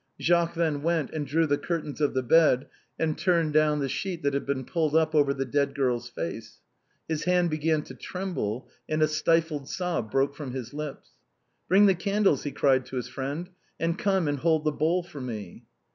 Jacques 0.19 0.55
then 0.55 0.81
went 0.81 1.11
and 1.11 1.27
drew 1.27 1.45
the 1.45 1.59
curtains 1.59 2.01
of 2.01 2.15
the 2.15 2.23
bed 2.23 2.67
and 2.97 3.15
turned 3.19 3.53
down 3.53 3.77
the 3.79 3.87
sheet 3.87 4.23
that 4.23 4.33
had 4.33 4.47
been 4.47 4.65
pulled 4.65 4.95
up 4.95 5.13
over 5.13 5.31
the 5.31 5.45
dead 5.45 5.75
girl's 5.75 6.09
face. 6.09 6.57
His 7.07 7.25
hand 7.25 7.51
began 7.51 7.83
to 7.83 7.93
tremble 7.93 8.67
and 8.89 9.03
a 9.03 9.07
stifled 9.07 9.69
sob 9.69 10.09
broke 10.09 10.33
from 10.33 10.53
his 10.53 10.73
lips. 10.73 11.09
"Bring 11.67 11.85
the 11.85 11.93
candles," 11.93 12.41
he 12.45 12.51
cried 12.51 12.87
to 12.87 12.95
his 12.95 13.09
friend, 13.09 13.51
"and 13.79 13.95
come 13.95 14.27
and 14.27 14.39
hold 14.39 14.63
the 14.63 14.71
bowl 14.71 15.03
for 15.03 15.21
me." 15.21 15.65